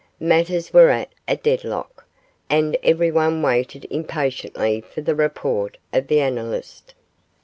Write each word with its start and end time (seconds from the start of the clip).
Matters 0.19 0.73
were 0.73 0.89
at 0.89 1.13
a 1.27 1.35
deadlock, 1.35 2.07
and 2.49 2.75
everyone 2.81 3.43
waited 3.43 3.85
impatiently 3.91 4.81
for 4.81 5.01
the 5.01 5.13
report 5.13 5.77
of 5.93 6.07
the 6.07 6.21
analyst. 6.21 6.95